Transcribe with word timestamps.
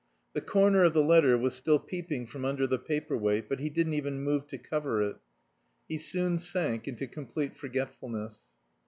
The 0.33 0.41
corner 0.41 0.83
of 0.83 0.93
the 0.93 1.03
letter 1.03 1.37
was 1.37 1.53
still 1.53 1.77
peeping 1.77 2.25
from 2.25 2.43
under 2.43 2.65
the 2.65 2.79
paperweight, 2.79 3.47
but 3.47 3.59
he 3.59 3.69
didn't 3.69 3.93
even 3.93 4.23
move 4.23 4.47
to 4.47 4.57
cover 4.57 5.03
it. 5.07 5.17
He 5.87 5.99
soon 5.99 6.39
sank 6.39 6.87
into 6.87 7.05
complete 7.05 7.55
forgetfulness. 7.55 8.45